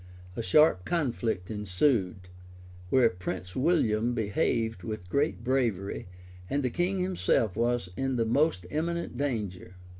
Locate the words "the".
6.63-6.71, 8.15-8.25